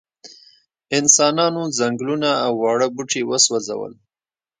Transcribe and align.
انسانانو 0.97 1.61
ځنګلونه 1.77 2.29
او 2.45 2.51
واړه 2.61 2.87
بوټي 2.95 3.21
وسوځول. 3.25 3.93